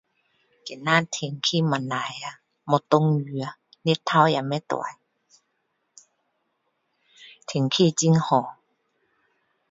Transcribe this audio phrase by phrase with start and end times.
[0.65, 1.77] 今天天气不错啊
[2.63, 4.77] 没有下雨啊日头也不大
[7.45, 8.57] 天气很好